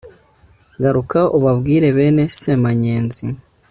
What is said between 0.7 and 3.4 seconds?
garuka ubabwire bene semanyenzi